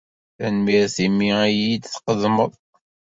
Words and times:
Tanemmirt 0.37 0.97
imi 1.05 1.27
ay 1.43 1.53
iyi-d-tqeddmeḍ. 1.55 2.51